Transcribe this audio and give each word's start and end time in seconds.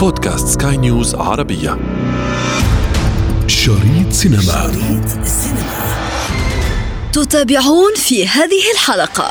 بودكاست 0.00 0.62
سكاي 0.62 0.76
نيوز 0.76 1.14
عربية. 1.14 1.78
شريط 3.46 4.12
سينما. 4.12 4.40
شريط 4.40 5.24
سينما 5.24 5.96
تتابعون 7.12 7.94
في 7.96 8.28
هذه 8.28 8.72
الحلقة. 8.74 9.30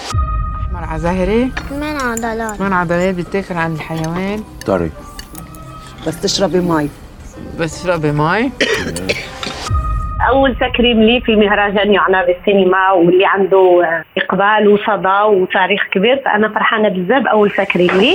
منع 0.74 0.97
زهري 0.97 1.52
منع 1.71 2.12
عضلات. 2.12 2.62
منع 2.62 2.79
عضلات 2.79 3.16
بيتاكل 3.16 3.55
عند 3.55 3.76
الحيوان. 3.76 4.44
طري 4.66 4.92
بس 6.08 6.21
تشربي 6.21 6.60
مي 6.60 6.90
بس 7.60 7.82
تشربي 7.82 8.12
مي 8.12 8.52
اول 10.30 10.57
تكريم 10.57 11.03
لي 11.03 11.21
في 11.21 11.37
مهرجان 11.37 11.93
يعنى 11.93 12.27
بالسينما 12.27 12.91
واللي 12.93 13.27
عنده 13.27 13.82
اقبال 14.19 14.69
وصدى 14.69 15.23
وتاريخ 15.43 15.82
كبير 15.93 16.23
فانا 16.25 16.48
فرحانه 16.48 16.89
بزاف 16.89 17.27
اول 17.27 17.51
تكريم 17.51 17.91
لي 17.91 18.14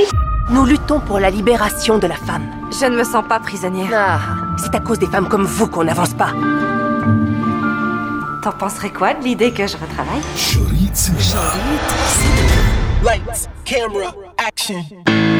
Nous 0.55 0.65
luttons 0.65 0.99
pour 1.07 1.19
la 1.19 1.29
libération 1.29 1.99
de 1.99 2.07
la 2.07 2.19
femme. 2.27 2.45
Je 2.79 2.85
ne 2.91 2.95
me 2.99 3.03
sens 3.03 3.23
pas 3.31 3.39
prisonnière. 3.39 3.91
Ah, 3.93 4.19
c'est 4.57 4.73
à 4.73 4.79
cause 4.79 4.97
des 4.97 5.05
femmes 5.13 5.29
comme 5.33 5.43
vous 5.43 5.67
qu'on 5.67 5.83
n'avance 5.83 6.15
pas. 6.15 6.31
T'en 8.43 8.53
penserais 8.63 8.89
quoi 8.89 9.13
de 9.13 9.23
l'idée 9.25 9.51
que 9.51 9.67
je 9.67 9.77
retravaille 9.83 10.23
شريط 10.35 10.95
سينما 10.95 12.59
Lights, 13.03 13.47
camera, 13.63 14.09
action. 14.47 15.32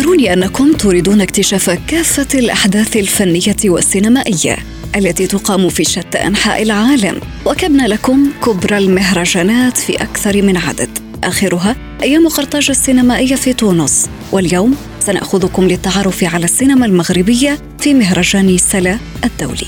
أخبروني 0.00 0.32
أنكم 0.32 0.72
تريدون 0.72 1.20
اكتشاف 1.20 1.70
كافة 1.70 2.38
الأحداث 2.38 2.96
الفنية 2.96 3.56
والسينمائية 3.64 4.56
التي 4.96 5.26
تقام 5.26 5.68
في 5.68 5.84
شتى 5.84 6.18
أنحاء 6.18 6.62
العالم. 6.62 7.20
وكبنا 7.46 7.88
لكم 7.88 8.30
كبرى 8.44 8.78
المهرجانات 8.78 9.78
في 9.78 10.02
أكثر 10.02 10.42
من 10.42 10.56
عدد. 10.56 10.98
آخرها 11.24 11.76
أيام 12.02 12.28
قرطاج 12.28 12.70
السينمائية 12.70 13.34
في 13.34 13.52
تونس. 13.52 14.10
واليوم 14.32 14.76
سنأخذكم 15.06 15.68
للتعرف 15.68 16.24
على 16.24 16.44
السينما 16.44 16.86
المغربية 16.86 17.58
في 17.78 17.94
مهرجان 17.94 18.58
سلا 18.58 18.98
الدولي. 19.24 19.66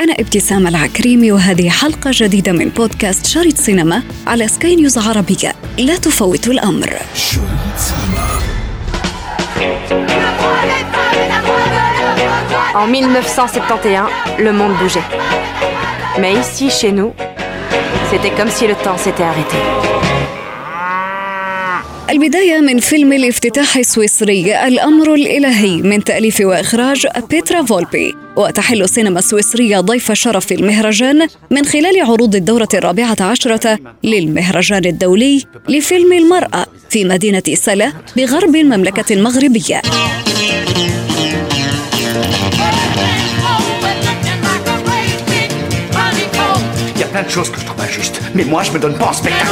أنا 0.00 0.12
ابتسام 0.12 0.66
العكريمي 0.66 1.32
وهذه 1.32 1.68
حلقة 1.68 2.10
جديدة 2.14 2.52
من 2.52 2.68
بودكاست 2.68 3.26
شريط 3.26 3.56
سينما 3.56 4.02
على 4.26 4.48
سكاي 4.48 4.76
نيوز 4.76 4.98
عربية. 4.98 5.54
لا 5.78 5.96
تفوتوا 5.96 6.52
الأمر. 6.52 6.96
En 12.74 12.86
1971, 12.86 14.08
le 14.38 14.52
monde 14.52 14.72
bougeait. 14.74 15.00
Mais 16.18 16.32
ici, 16.34 16.70
chez 16.70 16.90
nous, 16.90 17.14
c'était 18.10 18.30
comme 18.30 18.50
si 18.50 18.66
le 18.66 18.74
temps 18.74 18.96
s'était 18.96 19.22
arrêté. 19.22 19.56
البداية 22.10 22.60
من 22.60 22.78
فيلم 22.80 23.12
الافتتاح 23.12 23.76
السويسري 23.76 24.66
الأمر 24.68 25.14
الإلهي 25.14 25.76
من 25.76 26.04
تأليف 26.04 26.40
وإخراج 26.40 27.06
بيترا 27.30 27.62
فولبي 27.62 28.14
وتحل 28.36 28.82
السينما 28.82 29.18
السويسرية 29.18 29.80
ضيف 29.80 30.12
شرف 30.12 30.52
المهرجان 30.52 31.28
من 31.50 31.64
خلال 31.64 32.00
عروض 32.00 32.34
الدورة 32.34 32.68
الرابعة 32.74 33.16
عشرة 33.20 33.78
للمهرجان 34.04 34.84
الدولي 34.84 35.44
لفيلم 35.68 36.12
المرأة 36.12 36.66
في 36.90 37.04
مدينة 37.04 37.42
سلا 37.54 37.92
بغرب 38.16 38.56
المملكة 38.56 39.12
المغربية 39.12 39.82
Il 46.94 47.00
y 47.00 47.04
a 47.04 47.06
plein 47.06 47.22
de 47.22 47.28
choses 47.28 47.50
que 47.50 47.60
je 47.60 47.64
trouve 47.66 47.80
injustes, 47.80 48.20
mais 48.34 48.44
moi 48.44 48.62
je 48.62 48.70
me 48.72 48.78
donne 48.78 48.96
pas 48.98 49.06
en 49.06 49.12
spectacle. 49.12 49.48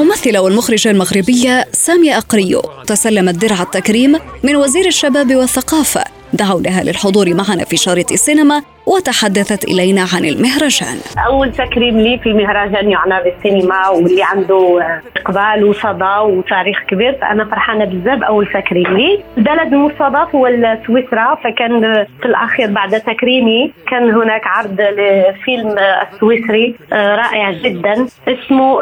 الممثلة 0.00 0.40
والمخرجة 0.40 0.90
المغربية 0.90 1.66
سامية 1.72 2.18
أقريو. 2.18 2.62
تسلمت 2.86 3.34
درع 3.34 3.62
التكريم 3.62 4.18
من 4.42 4.56
وزير 4.56 4.86
الشباب 4.86 5.34
والثقافة. 5.34 6.04
دعوناها 6.32 6.84
للحضور 6.84 7.34
معنا 7.34 7.64
في 7.64 7.76
شارة 7.76 8.06
السينما 8.10 8.62
وتحدثت 8.86 9.64
إلينا 9.64 10.00
عن 10.14 10.24
المهرجان. 10.24 10.96
أول 11.26 11.52
تكريم 11.52 12.00
لي 12.00 12.18
في 12.18 12.32
مهرجان 12.32 12.90
يعنى 12.90 13.22
بالسينما 13.24 13.88
واللي 13.88 14.22
عنده 14.22 14.82
إقبال 15.16 15.64
وصدى 15.64 16.18
وتاريخ 16.22 16.78
كبير 16.88 17.18
فأنا 17.20 17.44
فرحانة 17.44 17.84
بزاف 17.84 18.22
أول 18.22 18.46
تكريم 18.46 18.96
لي. 18.96 19.22
البلد 19.38 19.72
المستضاف 19.72 20.34
هو 20.34 20.48
سويسرا 20.86 21.34
فكان 21.34 22.06
في 22.20 22.26
الأخير 22.26 22.70
بعد 22.70 23.00
تكريمي 23.00 23.72
كان 23.90 24.10
هناك 24.10 24.46
عرض 24.46 24.80
لفيلم 24.80 25.76
السويسري 26.12 26.74
آه، 26.92 27.16
رائع 27.16 27.50
جدا. 27.50 28.06
اسمه 28.28 28.80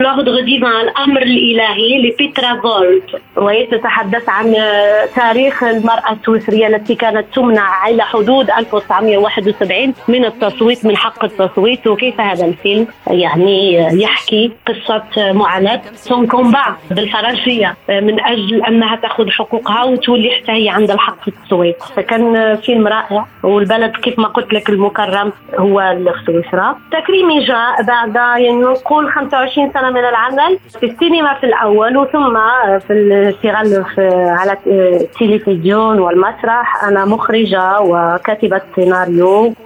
L'ordre 0.00 0.40
divin 0.44 0.70
الأمر 0.80 1.22
الإلهي 1.22 1.98
لبيترا 2.10 2.60
فولبي. 2.62 3.22
وهي 3.36 3.66
تتحدث 3.66 4.28
عن 4.28 4.54
آه، 4.54 5.06
تاريخ 5.16 5.64
المرأة 5.64 6.12
السويسرية 6.12 6.66
التي 6.66 6.94
كانت 6.94 7.26
تمنع 7.34 7.88
إلى 7.88 8.02
حدود 8.02 8.50
1971 9.26 9.94
من 10.08 10.24
التصويت 10.24 10.86
من 10.86 10.96
حق 10.96 11.24
التصويت. 11.24 11.86
وكيف 11.86 12.20
هذا 12.20 12.46
الفيلم؟ 12.46 12.86
يعني 13.06 13.76
يحكي 14.02 14.52
قصة 14.66 15.32
معاناة 15.32 15.80
son 15.94 16.26
combat 16.26 16.76
بالفرنسية 16.90 17.76
من 17.88 18.20
أجل 18.20 18.64
أنها 18.64 18.96
تأخذ 18.96 19.30
حقوقها 19.30 19.84
وتولي 19.84 20.30
حتى 20.30 20.52
هي 20.52 20.68
عندها 20.68 20.94
الحق 20.94 21.22
في 21.22 21.28
التصويت. 21.28 21.82
فكان 21.96 22.56
فيلم 22.56 22.86
رائع. 22.86 23.26
والبلد 23.42 23.96
كيف 23.96 24.18
ما 24.18 24.28
قلت 24.28 24.52
لك 24.52 24.70
المكرم 24.70 25.32
هو 25.58 25.96
سويسرا 26.26 26.76
تكريمي 26.92 27.44
جاء 27.44 27.82
بعد 27.82 28.14
يعني 28.14 28.52
نقول 28.52 29.12
25 29.12 29.72
سنة 29.72 29.90
من 29.90 30.04
العمل 30.04 30.58
في 30.80 30.86
السينما 30.86 31.34
في 31.34 31.46
الأول 31.46 31.96
وثم 31.96 32.36
في 32.78 32.92
الاشتغال 32.92 33.84
على 34.38 34.56
التلفزيون 34.66 35.98
والمسرح. 35.98 36.84
أنا 36.84 37.04
مخرجة 37.04 37.80
وكاتبة 37.80 38.60
سيناريو. 38.76 39.09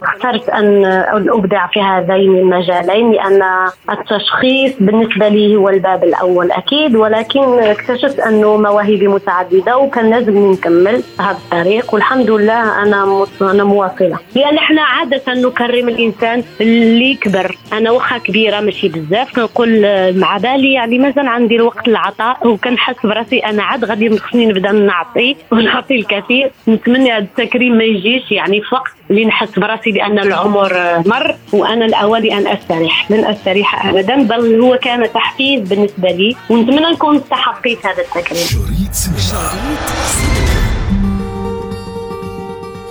اخترت 0.02 0.48
ان 0.48 0.84
أن 0.84 1.28
ابدع 1.30 1.66
في 1.66 1.80
هذين 1.82 2.38
المجالين 2.38 3.12
لأن 3.12 3.42
التشخيص 3.90 4.72
بالنسبة 4.80 5.28
لي 5.28 5.56
هو 5.56 5.68
الباب 5.68 6.04
الأول 6.04 6.50
أكيد 6.52 6.96
ولكن 6.96 7.58
اكتشفت 7.58 8.20
انه 8.20 8.56
مواهبي 8.56 9.08
متعددة 9.08 9.76
وكان 9.78 10.10
لازم 10.10 10.50
نكمل 10.52 11.02
هذا 11.20 11.30
الطريق 11.44 11.94
والحمد 11.94 12.30
لله 12.30 12.82
أنا 12.82 13.04
مت- 13.04 13.42
أنا 13.42 13.64
مواصلة. 13.64 14.18
لأن 14.36 14.56
إحنا 14.58 14.82
عادة 14.82 15.22
نكرم 15.28 15.88
الإنسان 15.88 16.42
اللي 16.60 17.14
كبر 17.14 17.56
أنا 17.72 17.90
واخا 17.90 18.18
كبيرة 18.18 18.60
ماشي 18.60 18.88
بزاف 18.88 19.34
كنقول 19.36 19.80
مع 20.18 20.36
بالي 20.38 20.72
يعني 20.72 20.98
مازال 20.98 21.28
عندي 21.28 21.56
الوقت 21.56 21.88
العطاء 21.88 22.46
وكنحس 22.48 22.96
براسي 23.04 23.38
أنا 23.38 23.62
عاد 23.62 23.84
غادي 23.84 24.18
خصني 24.18 24.46
نبدأ 24.46 24.72
نعطي 24.72 25.36
ونعطي 25.52 25.94
الكثير. 25.94 26.50
نتمنى 26.68 27.12
هذا 27.12 27.18
التكريم 27.18 27.74
ما 27.78 27.84
يجيش 27.84 28.32
يعني 28.32 28.60
في 28.60 28.74
وقت 28.74 28.90
اللي 29.10 29.24
نحس 29.34 29.58
براسي 29.58 29.92
بان 29.92 30.18
العمر 30.18 30.76
آه، 30.76 31.02
مر 31.06 31.34
وأنا 31.52 31.84
الأول 31.84 32.26
ان 32.26 32.46
استريح 32.46 33.10
لن 33.10 33.24
استريح 33.24 33.86
ابدا 33.86 34.22
بل 34.22 34.60
هو 34.60 34.78
كان 34.82 35.12
تحفيز 35.12 35.68
بالنسبة 35.68 36.08
لي 36.08 36.36
ونتمنى 36.50 36.90
نكون 36.92 37.16
استحقيت 37.16 37.86
هذا 37.86 38.02
التكريم 38.02 38.42
شريط 38.46 38.94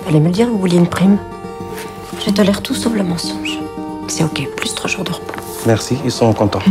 Fallait 0.04 0.24
me 0.28 0.32
dire, 0.38 0.46
vous 0.52 0.58
vouliez 0.64 0.80
une 0.84 0.92
prime 0.96 1.16
Je 2.24 2.30
tolère 2.30 2.60
tout 2.66 2.76
sauf 2.82 2.92
le 3.00 3.04
mensonge. 3.12 3.54
C'est 4.12 4.24
ok, 4.28 4.38
plus 4.58 4.72
trois 4.74 4.90
jours 4.92 5.04
de 5.08 5.12
repos. 5.18 5.40
Merci, 5.66 5.94
ils 6.04 6.14
sont 6.18 6.30
contents. 6.40 6.66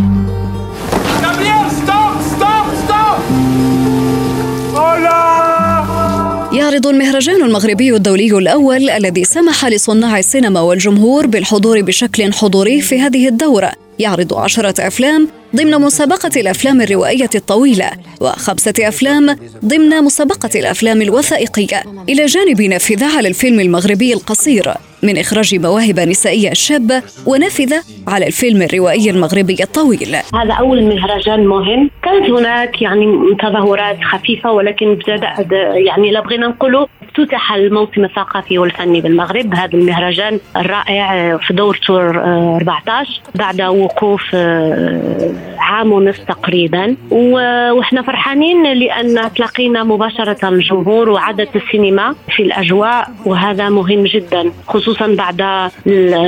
يعرض 6.73 6.87
المهرجان 6.87 7.43
المغربي 7.43 7.95
الدولي 7.95 8.37
الأول 8.37 8.89
الذي 8.89 9.23
سمح 9.23 9.65
لصناع 9.65 10.19
السينما 10.19 10.61
والجمهور 10.61 11.27
بالحضور 11.27 11.81
بشكل 11.81 12.33
حضوري 12.33 12.81
في 12.81 12.99
هذه 12.99 13.27
الدورة. 13.27 13.82
يعرض 13.99 14.33
عشرة 14.33 14.87
أفلام 14.87 15.27
ضمن 15.55 15.71
مسابقة 15.71 16.31
الأفلام 16.37 16.81
الروائية 16.81 17.29
الطويلة 17.35 17.89
وخمسة 18.21 18.73
أفلام 18.79 19.35
ضمن 19.65 19.89
مسابقة 19.89 20.49
الأفلام 20.55 21.01
الوثائقية. 21.01 21.83
إلى 22.09 22.25
جانب 22.25 22.61
نافذة 22.61 23.17
على 23.17 23.27
الفيلم 23.27 23.59
المغربي 23.59 24.13
القصير 24.13 24.73
من 25.03 25.17
إخراج 25.17 25.55
مواهب 25.55 25.99
نسائية 25.99 26.53
شابة 26.53 27.01
ونافذة 27.25 27.83
على 28.07 28.27
الفيلم 28.27 28.61
الروائي 28.61 29.09
المغربي 29.09 29.57
الطويل. 29.63 30.15
هذا 30.33 30.53
أول 30.53 30.83
مهرجان 30.83 31.47
مهم. 31.47 31.89
كانت 32.03 32.29
هناك 32.29 32.81
يعني 32.81 33.05
تظاهرات 33.41 33.97
خفيفة 34.03 34.51
ولكن 34.51 34.99
بدأ 35.07 35.33
يعني 35.75 36.11
لا 36.11 36.21
بغينا 36.21 36.47
نقولوا 36.47 36.85
افتتح 37.19 37.53
الموسم 37.53 38.05
الثقافي 38.05 38.57
والفني 38.57 39.01
بالمغرب 39.01 39.55
هذا 39.55 39.73
المهرجان 39.73 40.39
الرائع 40.55 41.37
في 41.37 41.53
دورته 41.53 41.95
14 41.95 43.21
بعد 43.35 43.61
وقوف 43.61 44.23
آه، 44.33 45.31
عام 45.57 45.91
ونص 45.91 46.19
تقريبا. 46.19 46.95
وإحنا 47.11 48.01
فرحانين 48.01 48.73
لأن 48.73 49.33
تلاقينا 49.35 49.83
مباشرة 49.83 50.49
الجمهور 50.49 51.09
وعدد 51.09 51.47
السينما 51.55 52.15
في 52.35 52.43
الأجواء 52.43 53.07
وهذا 53.25 53.69
مهم 53.69 54.03
جدا 54.03 54.51
خصوصا 54.67 55.07
بعد 55.07 55.41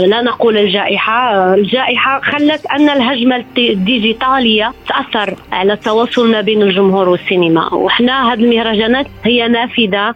لا 0.07 0.21
نقول 0.21 0.57
الجائحة 0.57 1.53
الجائحة 1.53 2.21
خلت 2.21 2.65
أن 2.65 2.89
الهجمة 2.89 3.45
الديجيتالية 3.57 4.73
تأثر 4.87 5.35
على 5.51 5.73
التواصل 5.73 6.31
ما 6.31 6.41
بين 6.41 6.61
الجمهور 6.61 7.09
والسينما. 7.09 7.73
وإحنا 7.73 8.33
هذه 8.33 8.39
المهرجانات 8.39 9.07
هي 9.23 9.47
نافذة 9.47 10.13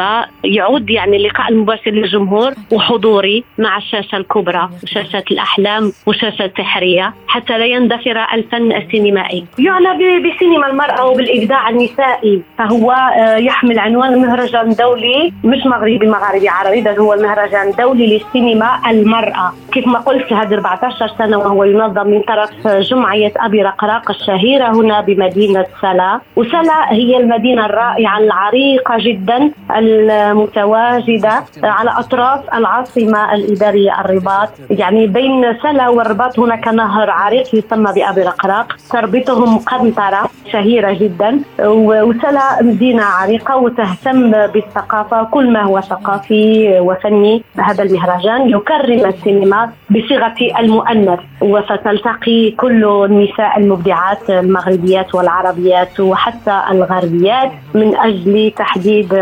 طيبه 0.00 0.26
يعود 0.44 0.90
يعني 0.90 1.16
اللقاء 1.16 1.48
المباشر 1.48 1.90
للجمهور 1.90 2.52
وحضوري 2.72 3.44
مع 3.58 3.76
الشاشة 3.76 4.16
الكبرى 4.16 4.68
شاشه 4.84 5.24
الأحلام 5.30 5.92
وشاشة 6.06 6.50
سحريه 6.58 7.14
حتى 7.28 7.58
لا 7.58 7.66
يندثر 7.66 8.24
الفن 8.34 8.72
السينمائي. 8.72 9.44
يعنى 9.58 10.20
بسينما 10.30 10.66
المرأة 10.66 11.06
وبالإبداع 11.06 11.68
النسائي. 11.68 12.42
فهو 12.58 12.92
آه، 12.92 13.36
يحمل 13.36 13.78
عنوان 13.78 14.18
مهرجان 14.18 14.74
دولي 14.74 15.32
مش 15.44 15.66
مغربي 15.66 16.06
مغاربي 16.06 16.48
عربي 16.48 16.80
بل 16.80 17.00
هو 17.00 17.14
المهرجان 17.14 17.72
دولي 17.78 18.06
للسينما 18.06 18.80
المرأة. 18.90 19.52
كيف 19.72 19.86
ما 19.86 19.98
قلت 19.98 20.32
هذه 20.32 20.54
14 20.54 21.08
سنة 21.18 21.38
وهو 21.38 21.64
ينظم 21.64 22.06
من 22.06 22.20
طرف 22.22 22.50
جمعية 22.66 23.32
أبي 23.36 23.62
رقراق 23.62 24.10
الشهيرة 24.10 24.68
هنا 24.68 25.00
بمدينة 25.00 25.66
سلا. 25.82 26.20
وسلا 26.36 26.92
هي 26.92 27.16
المدينة 27.16 27.66
الرائعة 27.66 28.18
العريقة 28.18 28.96
جدا 28.98 29.50
المتواجدة 29.90 31.44
على 31.62 31.90
أطراف 31.90 32.54
العاصمة 32.54 33.34
الإدارية 33.34 34.00
الرباط. 34.00 34.48
يعني 34.70 35.06
بين 35.06 35.56
سلا 35.62 35.88
والرباط 35.88 36.38
هناك 36.38 36.68
نهر 36.68 37.10
عريق 37.10 37.54
يسمى 37.54 37.92
بأبي 37.92 38.22
رقراق 38.22 38.76
تربطهم 38.90 39.58
قنطرة 39.58 40.30
شهيرة 40.52 40.92
جدا 40.92 41.40
وسلا 41.58 42.62
مدينة 42.62 43.02
عريقة 43.02 43.56
وتهتم 43.56 44.30
بالثقافة. 44.30 45.22
كل 45.24 45.52
ما 45.52 45.62
هو 45.62 45.80
ثقافي 45.80 46.78
وفني 46.80 47.42
هذا 47.58 47.82
المهرجان 47.82 48.50
يكرم 48.50 49.06
السينما 49.06 49.70
بصيغة 49.90 50.34
المؤنث. 50.58 51.20
وستلتقي 51.40 52.50
كل 52.50 52.84
النساء 52.84 53.58
المبدعات 53.58 54.30
المغربيات 54.30 55.14
والعربيات 55.14 56.00
وحتى 56.00 56.62
الغربيات 56.70 57.50
من 57.74 57.96
أجل 57.96 58.52
تحديد 58.56 59.14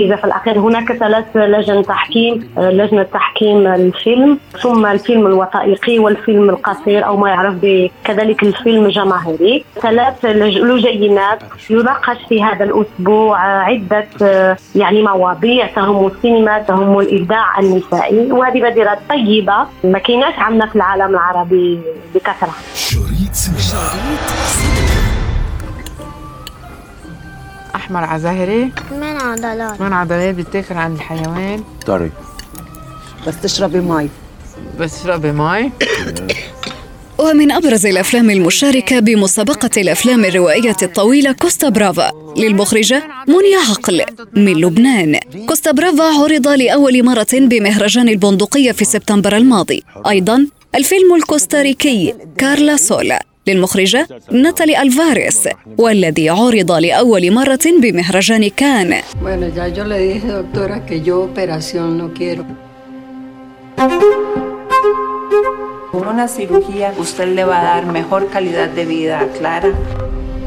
جائزه 0.00 0.16
في 0.16 0.24
الأخير. 0.24 0.58
هناك 0.58 0.92
ثلاث 0.92 1.24
لجن 1.36 1.82
تحكيم 1.82 2.48
لجنة 2.56 3.02
تحكيم 3.02 3.66
الفيلم 3.66 4.38
ثم 4.62 4.86
الفيلم 4.86 5.26
الوثائقي 5.26 5.98
والفيلم 5.98 6.50
القصير 6.50 7.06
أو 7.06 7.16
ما 7.16 7.28
يعرف 7.28 7.54
كذلك 8.04 8.42
الفيلم 8.42 8.84
الجماهيري 8.84 9.64
ثلاث 9.82 10.24
لجينات 10.24 11.42
يناقش 11.70 12.16
في 12.28 12.42
هذا 12.44 12.64
الأسبوع 12.64 13.38
عدة 13.38 14.06
يعني 14.74 15.02
مواضيع. 15.02 15.66
تهم 15.66 16.06
السينما 16.06 16.58
تهم 16.58 16.98
الإبداع 17.00 17.58
النسائي. 17.58 18.32
وهذه 18.32 18.60
بادره 18.60 18.98
طيبة 19.08 19.66
ما 19.84 19.98
كيناش 19.98 20.34
عندنا 20.38 20.66
في 20.66 20.76
العالم 20.76 21.10
العربي 21.10 21.80
بكثرة. 22.14 22.54
شريط 22.74 23.32
سينما. 23.32 23.80
احمر 23.80 25.09
على 27.74 28.20
زهري 28.20 28.72
من 28.92 29.02
عضلات؟ 29.02 29.80
من 29.80 29.92
عضلات 29.92 30.34
بيتاكل 30.34 30.74
عند 30.74 30.96
الحيوان. 30.96 31.64
طري. 31.86 32.10
بس 33.26 33.40
تشربي 33.42 33.80
مي 33.80 34.08
بس 34.78 35.02
تشربي 35.02 35.32
مي 35.32 35.72
ومن 37.18 37.52
أبرز 37.52 37.86
الأفلام 37.86 38.30
المشاركة 38.30 38.98
بمسابقة 38.98 39.70
الأفلام 39.76 40.24
الروائية 40.24 40.76
الطويلة 40.82 41.32
كوستا 41.32 41.68
برافا. 41.68 42.10
للمخرجة 42.36 43.02
منيا 43.28 43.58
عقل 43.70 44.04
من 44.36 44.52
لبنان. 44.52 45.18
كوستا 45.46 45.70
برافا 45.70 46.04
عرض 46.04 46.48
لأول 46.48 47.04
مرة 47.04 47.26
بمهرجان 47.32 48.08
البندقية 48.08 48.72
في 48.72 48.84
سبتمبر 48.84 49.36
الماضي. 49.36 49.82
أيضا 50.08 50.46
الفيلم 50.74 51.14
الكوستاريكي 51.14 52.14
كارلا 52.38 52.76
سولا. 52.76 53.29
للمخرجة 53.52 54.08
ناتالي 54.30 54.82
ألفاريس 54.82 55.48
والذي 55.78 56.28
عرض 56.28 56.72
لأول 56.72 57.32
مرة 57.32 57.64
بمهرجان 57.82 58.48
كان 58.48 59.00
Con 65.92 66.06
una 66.06 66.28
cirugía 66.28 66.94
usted 66.98 67.28
le 67.34 67.44
va 67.44 67.56
a 67.60 67.64
dar 67.64 67.86
mejor 67.86 68.28
calidad 68.28 68.68
de 68.68 68.84
vida 68.86 69.20
a 69.20 69.26
Clara. 69.36 69.70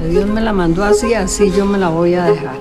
Dios 0.10 0.26
me 0.26 0.42
la 0.42 0.54
mandó 0.54 0.84
así, 0.84 1.14
así 1.14 1.52
yo 1.58 1.66
me 1.66 1.78
la 1.78 1.90
voy 1.90 2.14
a 2.14 2.26
dejar. 2.26 2.60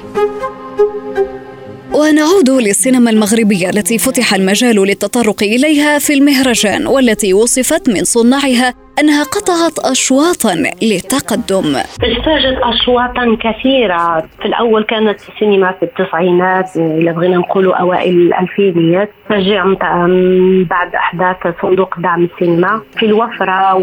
ونعود 1.94 2.50
للسينما 2.50 3.10
المغربية 3.10 3.70
التي 3.70 3.98
فتح 3.98 4.34
المجال 4.34 4.76
للتطرق 4.76 5.42
إليها 5.42 5.98
في 5.98 6.12
المهرجان 6.12 6.86
والتي 6.86 7.34
وصفت 7.34 7.88
من 7.88 8.04
صناعها 8.04 8.74
أنها 9.02 9.24
قطعت 9.24 9.78
أشواطا 9.78 10.54
للتقدم. 10.82 11.76
اجتاجت 12.02 12.58
أشواطا 12.62 13.36
كثيرة. 13.40 14.20
في 14.40 14.46
الأول 14.46 14.84
كانت 14.84 15.18
السينما 15.28 15.72
في 15.72 15.82
التسعينات 15.82 16.76
إذا 16.76 17.12
بغينا 17.12 17.36
نقولوا 17.36 17.74
أوائل 17.74 18.16
الألفينيات. 18.16 19.10
تشجيع 19.28 19.64
بعد 20.70 20.94
أحداث 20.94 21.36
صندوق 21.62 22.00
دعم 22.00 22.24
السينما. 22.24 22.80
في 22.96 23.06
الوفرة 23.06 23.74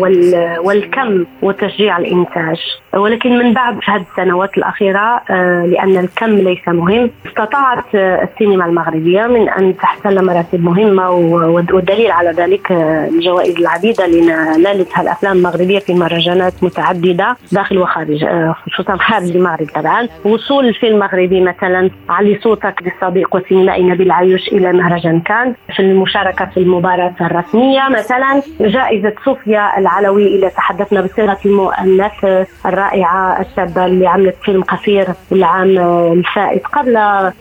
والكم 0.62 1.26
وتشجيع 1.42 1.98
الإنتاج. 1.98 2.58
ولكن 2.94 3.38
من 3.38 3.54
بعد 3.54 3.80
هذه 3.86 4.06
السنوات 4.12 4.58
الأخيرة 4.58 5.22
آه، 5.30 5.66
لأن 5.66 5.98
الكم 5.98 6.30
ليس 6.30 6.68
مهم. 6.68 7.10
استطاعت 7.28 7.96
السينما 7.96 8.66
المغربية 8.66 9.28
من 9.28 9.50
أن 9.50 9.78
تحتل 9.78 10.26
مراتب 10.26 10.64
مهمة 10.64 11.10
والدليل 11.10 12.12
على 12.12 12.32
ذلك 12.32 12.72
آه، 12.72 13.08
الجوائز 13.08 13.56
العديدة 13.56 14.08
لنالتها 14.08 15.04
الأفلام 15.10 15.38
المغربية 15.38 15.80
في 15.80 15.94
مهرجانات 15.94 16.64
متعددة 16.64 17.38
داخل 17.52 17.78
وخارج 17.78 18.24
آه، 18.24 18.56
خصوصا 18.66 18.98
خارج 18.98 19.36
المغرب 19.36 19.68
طبعا. 19.76 20.08
وصول 20.26 20.68
الفيلم 20.68 20.90
المغربي 20.96 21.42
مثلا 21.42 21.90
علي 22.10 22.40
صوتك 22.44 22.74
للصديق 22.82 23.36
والسينمائي 23.36 23.84
نبيل 23.84 24.12
عيوش 24.12 24.48
إلى 24.48 24.74
مهرجان 24.74 25.20
كان. 25.20 25.54
في 25.76 25.80
المشاركة 25.80 26.46
في 26.46 26.58
المباراة 26.58 27.14
الرسمية 27.22 27.82
مثلا. 27.90 28.42
جائزة 28.62 29.14
صوفيا 29.26 29.78
العلوي 29.80 30.28
إلى 30.36 30.50
تحدثنا 30.50 31.02
بصيغة 31.02 31.38
المؤنث 31.46 32.48
الرائعة 32.66 33.42
الشابه 33.42 33.86
اللي 33.86 34.08
عملت 34.08 34.36
فيلم 34.44 34.64
قصير 34.64 35.08
العام 35.32 35.78
الفائت 36.14 36.68
قبل 36.68 36.98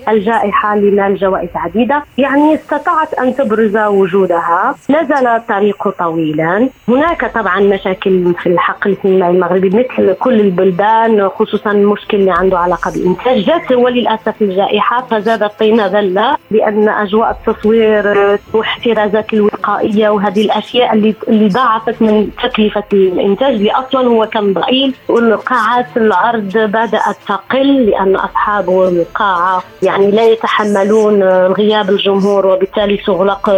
الجائحة 0.08 0.76
لنال 0.76 1.16
جوائز 1.16 1.50
عديدة. 1.54 2.02
يعني 2.18 2.54
استطاعت 2.54 3.14
أن 3.14 3.34
تبرز 3.34 3.76
وجودها. 3.76 4.74
نزل 4.90 5.26
الطريق 5.26 5.88
طويلا. 5.88 6.68
هناك 6.88 7.32
طبعا 7.34 7.47
مشاكل 7.56 8.34
في 8.42 8.46
الحقل 8.49 8.96
المغربي 9.04 9.68
مثل 9.68 10.14
كل 10.14 10.40
البلدان 10.40 11.28
خصوصا 11.28 11.70
المشكل 11.70 12.16
اللي 12.16 12.30
عنده 12.30 12.58
علاقة 12.58 12.90
بالإنتاج. 12.92 13.44
جات 13.44 13.73
وللأسف 13.73 14.42
الجائحة 14.42 15.06
فزادت 15.11 15.52
طين 15.58 15.87
ذله 15.87 16.37
لأن 16.50 16.88
أجواء 16.88 17.30
التصوير 17.30 18.38
واحترازات 18.54 19.32
الوقائية 19.34 20.08
وهذه 20.08 20.44
الأشياء 20.44 20.94
اللي 20.94 21.14
اللي 21.28 21.49
ضاعفت 21.49 22.02
من 22.02 22.30
تكلفة 22.42 22.84
الإنتاج 22.92 23.54
اللي 23.54 23.70
أصلا 23.70 24.08
هو 24.08 24.26
كان 24.26 24.52
ضئيل. 24.52 24.94
والقاعات 25.08 25.87
العرض 25.96 26.52
بدأت 26.58 27.16
تقل 27.28 27.87
لأن 27.87 28.16
أصحاب 28.16 28.68
القاعة 28.70 29.62
يعني 29.82 30.11
لا 30.11 30.25
يتحملون 30.25 31.23
غياب 31.46 31.90
الجمهور 31.90 32.46
وبالتالي 32.46 32.96
تغلق 32.96 33.50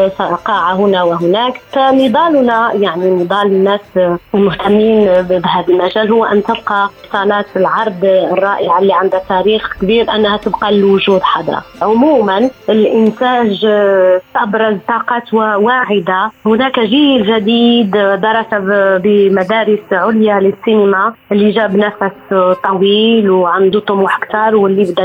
قاعة 0.45 0.75
هنا 0.75 1.03
وهناك. 1.03 1.61
فنضالنا 1.73 2.71
يعني 2.75 3.11
نضال 3.11 3.47
الناس 3.47 3.80
الناس 3.97 4.21
المهتمين 4.35 5.05
بهذا 5.23 5.69
المجال 5.69 6.13
هو 6.13 6.25
أن 6.25 6.43
تبقى 6.43 6.91
صالات 7.13 7.47
العرض 7.57 8.05
الرائعة 8.05 8.79
اللي 8.79 8.93
عندها 8.93 9.23
تاريخ 9.29 9.77
كبير 9.81 10.15
أنها 10.15 10.37
تبقى 10.37 10.79
لوجود 10.79 11.23
حضرة. 11.23 11.63
عموما 11.83 12.51
الإنتاج 12.69 13.67
أبرز 14.37 14.77
طاقات 14.89 15.35
واعدة، 15.35 16.31
هناك 16.47 16.81
جيل 16.81 17.27
جديد 17.27 17.91
درس 17.91 18.47
بمدارس 19.03 19.93
عليا 19.93 20.41
للسينما 20.41 21.15
اللي 21.33 21.51
جاب 21.51 21.77
نفس 21.77 22.35
طويل 22.65 23.31
وعنده 23.31 23.81
طموح 23.81 24.17
أكثر 24.17 24.57
واللي 24.57 24.85
بدأ 24.93 25.05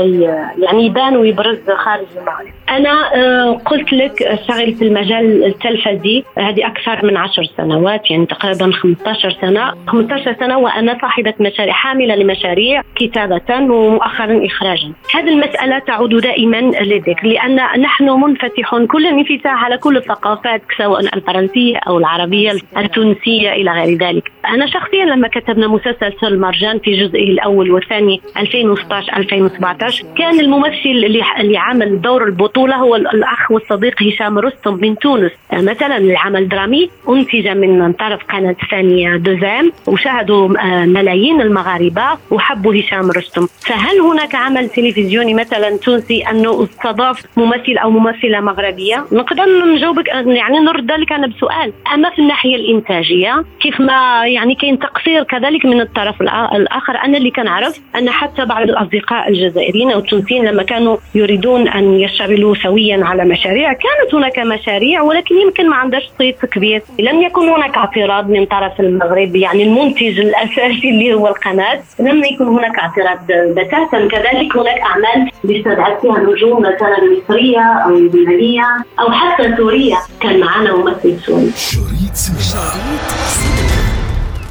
يعني 0.58 0.86
يبان 0.86 1.16
ويبرز 1.16 1.58
خارج 1.84 2.06
المغرب. 2.16 2.52
أنا 2.68 3.14
آه، 3.14 3.52
قلت 3.52 3.92
لك 3.92 4.22
اشتغل 4.22 4.74
في 4.74 4.84
المجال 4.84 5.44
التلفزي 5.44 6.24
هذه 6.38 6.66
أكثر 6.66 7.06
من 7.06 7.16
عشر 7.16 7.44
سنوات 7.56 8.10
يعني 8.10 8.26
تقريبا 8.26 8.65
تقريبا 8.72 8.96
15 9.04 9.36
سنة. 9.40 9.72
15 9.86 10.36
سنة 10.40 10.58
وأنا 10.58 10.98
صاحبة 11.00 11.34
مشاريع 11.40 11.72
حاملة 11.72 12.14
لمشاريع 12.14 12.82
كتابة 12.94 13.40
ومؤخرا 13.50 14.46
اخراجا. 14.46 14.92
هذه 15.14 15.28
المسألة 15.28 15.78
تعود 15.78 16.14
دائما 16.14 16.56
للذكر 16.56 17.26
لأن 17.26 17.80
نحن 17.80 18.10
منفتحون 18.10 18.86
كل 18.86 19.06
الانفتاح 19.06 19.64
على 19.64 19.78
كل 19.78 19.96
الثقافات 19.96 20.62
سواء 20.78 21.00
الفرنسية 21.00 21.76
أو 21.76 21.98
العربية 21.98 22.52
التونسية 22.76 23.52
إلى 23.52 23.70
غير 23.70 23.98
ذلك. 23.98 24.32
أنا 24.48 24.66
شخصيا 24.66 25.04
لما 25.04 25.28
كتبنا 25.28 25.68
مسلسل 25.68 26.26
المرجان 26.26 26.78
في 26.78 26.92
جزئه 26.92 27.30
الأول 27.30 27.70
والثاني 27.70 28.20
2016 28.36 29.16
2017 29.16 30.04
كان 30.18 30.40
الممثل 30.40 31.20
اللي 31.40 31.58
عمل 31.58 32.00
دور 32.00 32.24
البطولة 32.24 32.76
هو 32.76 32.96
الأخ 32.96 33.50
والصديق 33.50 34.02
هشام 34.02 34.38
رستم 34.38 34.74
من 34.74 34.98
تونس. 34.98 35.32
مثلا 35.52 35.96
العمل 35.96 36.48
درامي 36.48 36.90
أنتج 37.08 37.48
من 37.48 37.92
طرف 37.92 38.24
قناة 38.24 38.55
ثانية 38.70 39.16
دوزام 39.16 39.72
وشاهدوا 39.86 40.48
آه، 40.58 40.84
ملايين 40.84 41.40
المغاربة 41.40 42.02
وحبوا 42.30 42.74
هشام 42.74 43.10
رستم. 43.10 43.46
فهل 43.46 44.00
هناك 44.00 44.34
عمل 44.34 44.68
تلفزيوني 44.68 45.34
مثلا 45.34 45.76
تونسي 45.76 46.22
أنه 46.30 46.62
استضاف 46.62 47.24
ممثل 47.36 47.78
أو 47.82 47.90
ممثلة 47.90 48.40
مغربية؟ 48.40 49.04
نقدر 49.12 49.44
نجاوبك 49.74 50.08
يعني 50.08 50.58
نرد 50.58 50.92
لك 50.92 51.12
أنا 51.12 51.26
بسؤال. 51.26 51.72
أما 51.94 52.10
في 52.10 52.18
الناحية 52.18 52.56
الإنتاجية 52.56 53.44
كيف 53.60 53.80
ما 53.80 54.26
يعني 54.26 54.54
كاين 54.54 54.78
تقصير 54.78 55.22
كذلك 55.22 55.66
من 55.66 55.80
الطرف 55.80 56.22
الآخر. 56.22 56.96
أنا 57.04 57.18
اللي 57.18 57.30
كنعرف 57.30 57.80
أن 57.96 58.10
حتى 58.10 58.44
بعض 58.44 58.62
الأصدقاء 58.62 59.28
الجزائريين 59.28 59.90
أو 59.90 59.98
التونسيين 59.98 60.44
لما 60.44 60.62
كانوا 60.62 60.96
يريدون 61.14 61.68
أن 61.68 62.00
يشتغلوا 62.00 62.54
سويا 62.54 63.04
على 63.04 63.24
مشاريع 63.24 63.72
كانت 63.72 64.14
هناك 64.14 64.38
مشاريع 64.38 65.02
ولكن 65.02 65.34
يمكن 65.34 65.68
ما 65.70 65.76
عندهاش 65.76 66.08
صيت 66.18 66.46
كبير. 66.46 66.82
لم 66.98 67.22
يكن 67.22 67.48
هناك 67.48 67.76
اعتراض 67.76 68.30
من 68.30 68.45
طرف 68.50 68.80
المغرب 68.80 69.36
يعني 69.36 69.62
المنتج 69.62 70.20
الأساسي 70.20 70.90
اللي 70.90 71.14
هو 71.14 71.28
القناة. 71.28 71.82
لم 72.00 72.24
يكن 72.24 72.44
هناك 72.44 72.78
اعتراض 72.78 73.18
بتاتا. 73.28 74.08
كذلك 74.08 74.56
هناك 74.56 74.80
أعمال 74.80 75.30
استدعت 75.44 76.00
فيها 76.00 76.18
نجوم 76.18 76.60
مثلا 76.60 76.98
مصرية 77.16 77.60
أو 77.60 77.90
لبنانيه 77.90 78.84
أو 79.00 79.12
حتى 79.12 79.56
سورية. 79.56 79.96
كان 80.20 80.40
معنا 80.40 80.76
ممثل 80.76 81.20
سوري. 81.26 81.50
شريط 81.56 81.86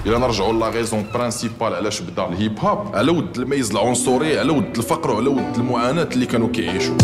إلى 0.05 0.19
نرجعوا 0.19 0.53
la 0.53 0.69
raison 0.69 1.05
principale 1.13 1.73
علاش 1.73 2.01
بدأ 2.01 2.25
ال 2.25 2.34
hip 2.34 2.59
hop 2.59 2.95
على 2.95 3.11
ود 3.11 3.37
الميز 3.37 3.71
العنصري 3.71 4.39
على 4.39 4.51
ود 4.51 4.77
الفقر 4.77 5.11
وعلى 5.11 5.27
ود 5.27 5.55
المعاناة 5.57 6.07
اللي 6.13 6.25
كانوا 6.25 6.47
كيعيشوا. 6.47 6.97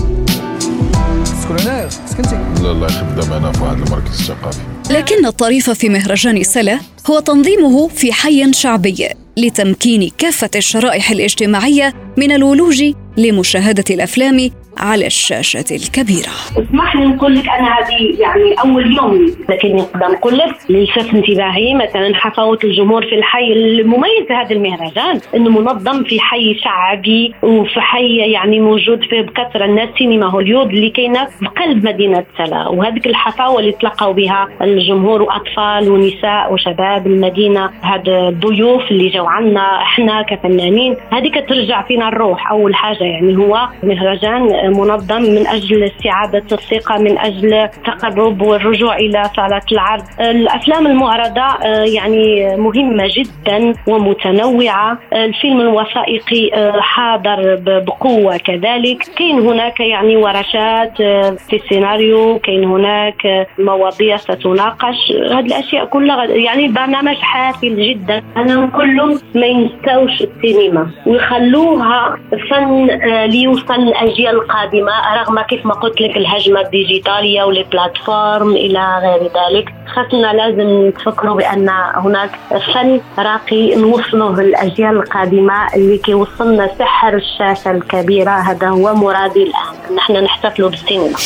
سكنتي. 1.89 2.37
لا 2.63 2.73
لا 2.73 2.87
خدام 2.87 3.33
أنا 3.33 3.51
في 3.51 3.63
واحد 3.63 3.73
المركز 3.73 4.29
الثقافي. 4.29 4.59
لكن 4.91 5.25
الطريف 5.25 5.69
في 5.69 5.89
مهرجان 5.89 6.43
سلا 6.43 6.79
هو 7.09 7.19
تنظيمه 7.19 7.87
في 7.87 8.13
حي 8.13 8.53
شعبي 8.53 9.07
لتمكين 9.37 10.11
كافة 10.17 10.49
الشرائح 10.55 11.11
الاجتماعية 11.11 11.93
من 12.17 12.31
الولوج 12.31 12.83
لمشاهدة 13.17 13.83
الأفلام 13.89 14.51
على 14.77 15.07
الشاشة 15.07 15.65
الكبيرة. 15.71 16.33
اسمح 16.57 16.95
لي 16.95 17.05
نقول 17.05 17.35
لك 17.35 17.49
أنا 17.49 17.67
هذه 17.79 18.19
يعني 18.19 18.53
أول 18.65 18.97
يوم 18.97 19.35
لكن 19.49 19.75
نقدر 19.75 20.07
نقول 20.07 20.37
لك 20.37 20.55
للفت 20.69 21.13
انتباهي. 21.13 21.73
مثلا 21.73 22.15
حفاوة 22.15 22.59
الجمهور 22.63 23.05
في 23.05 23.15
الحي 23.15 23.53
المميز 23.53 24.31
هذا 24.31 24.55
المهرجان 24.55 25.19
أنه 25.35 25.49
منظم 25.49 26.03
في 26.03 26.19
حي 26.19 26.55
شعبي 26.63 27.33
وفي 27.43 27.81
حي 27.81 28.17
يعني 28.17 28.59
موجود 28.59 29.03
فيه 29.03 29.21
بكثرة 29.21 29.65
الناس 29.65 29.89
سينما 29.97 30.25
هوليود 30.29 30.69
اللي 30.69 30.89
كاينة 30.89 31.25
في 31.25 31.45
قلب 31.45 31.85
مدينة 31.85 32.23
سلا. 32.37 32.67
وهذيك 32.67 33.07
الحفاوة 33.07 33.59
اللي 33.59 33.71
تلقوا 33.71 34.11
بها 34.13 34.47
الجمهور 34.61 35.21
وأطفال 35.21 35.89
ونساء 35.89 36.53
وشباب 36.53 37.07
المدينة 37.07 37.69
هاد 37.83 38.09
الضيوف 38.09 38.91
اللي 38.91 39.09
جاوا 39.09 39.29
عنا 39.29 39.81
إحنا 39.81 40.21
كفنانين 40.21 40.95
هذيك 41.11 41.49
ترجع 41.49 41.81
فينا 41.81 42.07
الروح. 42.07 42.51
أول 42.51 42.75
حاجة 42.75 43.03
يعني 43.03 43.37
هو 43.37 43.67
مهرجان 43.83 44.60
منظم 44.63 45.21
من 45.21 45.47
أجل 45.47 45.83
استعاده 45.83 46.43
الثقه 46.51 46.97
من 46.97 47.19
أجل 47.19 47.53
التقرب 47.53 48.41
والرجوع 48.41 48.95
إلى 48.95 49.23
صالات 49.35 49.71
العرض. 49.71 50.03
الأفلام 50.19 50.87
المعرضة 50.87 51.41
آه، 51.41 51.83
يعني 51.83 52.55
مهمة 52.57 53.09
جدا 53.17 53.73
ومتنوعة. 53.87 54.97
الفيلم 55.13 55.61
الوثائقي 55.61 56.53
آه، 56.53 56.79
حاضر 56.81 57.55
بقوة 57.55 58.37
كذلك. 58.37 59.03
كاين 59.17 59.39
هناك 59.39 59.79
يعني 59.79 60.15
ورشات 60.15 61.01
آه، 61.01 61.35
في 61.49 61.55
السيناريو 61.55 62.39
كاين 62.39 62.63
هناك 62.63 63.47
مواضيع 63.59 64.17
ستناقش. 64.17 65.11
هذه 65.31 65.45
الأشياء 65.45 65.85
كلها 65.85 66.25
يعني 66.25 66.67
برنامج 66.67 67.15
حافل 67.15 67.75
جدا. 67.89 68.23
أنا 68.37 68.55
نقول 68.55 68.97
لهم 68.97 69.19
ما 69.35 69.45
ينساوش 69.45 70.21
السينما. 70.21 70.91
ويخلوها 71.05 72.17
فن 72.49 72.87
ليوصل 73.25 73.73
الاجيال 73.73 74.50
القادمة 74.51 74.91
رغم 75.15 75.41
كيف 75.41 75.65
ما 75.65 75.73
قلت 75.73 76.01
لك 76.01 76.17
الهجمة 76.17 76.61
الديجيتالية 76.61 77.43
والبلاتفورم 77.43 78.51
إلى 78.51 78.99
غير 79.03 79.23
ذلك 79.23 79.73
خاصنا 79.95 80.33
لازم 80.33 80.87
نتفكروا 80.87 81.35
بأن 81.35 81.69
هناك 81.95 82.31
فن 82.73 83.01
راقي 83.17 83.75
نوصله 83.75 84.41
للأجيال 84.41 84.97
القادمة 84.97 85.73
اللي 85.75 85.97
كيوصلنا 85.97 86.69
سحر 86.79 87.15
الشاشة 87.15 87.71
الكبيرة 87.71 88.31
هذا 88.31 88.69
هو 88.69 88.93
مرادي 88.93 89.43
الآن. 89.43 89.95
نحن 89.95 90.13
نحتفلوا 90.13 90.69
بالسينما. 90.69 91.17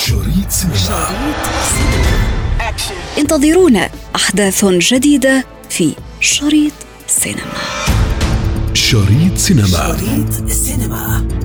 انتظرونا 3.17 3.89
أحداث 4.15 4.65
جديدة 4.65 5.43
في 5.69 5.95
شريط 6.19 6.73
سينما. 7.07 7.41
شريط 8.73 9.37
سينما. 9.37 9.67
شريط 9.67 11.44